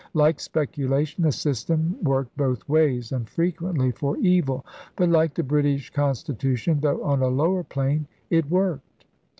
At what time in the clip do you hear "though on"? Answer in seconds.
6.79-7.21